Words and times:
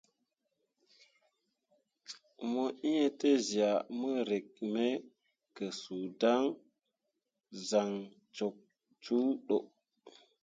Mo 2.51 2.63
ĩĩ 2.91 2.97
tezyah 3.19 3.79
mo 3.99 4.11
rǝk 4.29 4.49
me 4.73 4.85
ke 5.55 5.65
suu 5.79 6.05
dan 6.21 6.43
zah 7.67 7.91
tok 8.37 8.55
cuuro. 9.03 9.57